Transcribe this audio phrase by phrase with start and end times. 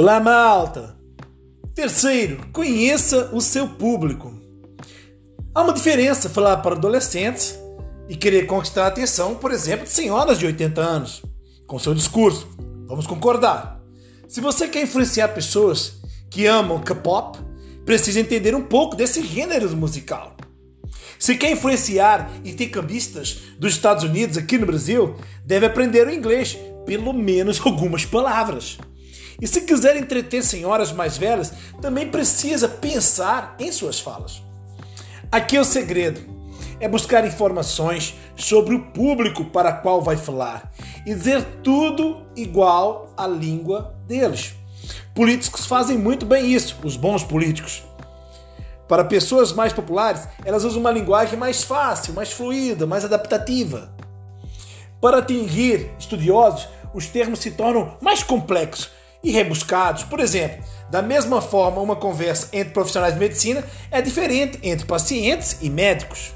[0.00, 0.96] Olá, malta!
[1.74, 4.34] Terceiro, conheça o seu público.
[5.54, 7.58] Há uma diferença falar para adolescentes
[8.08, 11.22] e querer conquistar a atenção, por exemplo, de senhoras de 80 anos,
[11.66, 12.48] com seu discurso.
[12.86, 13.78] Vamos concordar.
[14.26, 17.38] Se você quer influenciar pessoas que amam K-pop,
[17.84, 20.34] precisa entender um pouco desse gênero musical.
[21.18, 27.12] Se quer influenciar intercambistas dos Estados Unidos aqui no Brasil, deve aprender o inglês, pelo
[27.12, 28.78] menos algumas palavras.
[29.40, 34.42] E se quiser entreter senhoras mais velhas, também precisa pensar em suas falas.
[35.32, 36.20] Aqui é o segredo:
[36.78, 40.70] é buscar informações sobre o público para qual vai falar
[41.06, 44.54] e dizer tudo igual à língua deles.
[45.14, 47.82] Políticos fazem muito bem isso, os bons políticos.
[48.88, 53.92] Para pessoas mais populares, elas usam uma linguagem mais fácil, mais fluida, mais adaptativa.
[55.00, 58.90] Para atingir estudiosos, os termos se tornam mais complexos
[59.22, 60.04] e rebuscados.
[60.04, 65.58] Por exemplo, da mesma forma, uma conversa entre profissionais de medicina é diferente entre pacientes
[65.60, 66.32] e médicos.